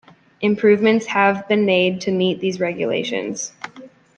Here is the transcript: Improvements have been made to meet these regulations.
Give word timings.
Improvements 0.41 1.05
have 1.05 1.47
been 1.47 1.63
made 1.63 2.01
to 2.01 2.11
meet 2.11 2.39
these 2.39 2.59
regulations. 2.59 3.51